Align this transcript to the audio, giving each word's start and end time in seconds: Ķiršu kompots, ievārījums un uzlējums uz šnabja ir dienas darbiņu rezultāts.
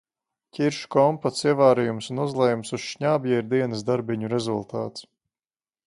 Ķiršu 0.57 0.87
kompots, 0.95 1.43
ievārījums 1.51 2.09
un 2.15 2.23
uzlējums 2.25 2.75
uz 2.79 2.87
šnabja 2.95 3.43
ir 3.43 3.47
dienas 3.55 3.87
darbiņu 3.91 4.35
rezultāts. 4.37 5.11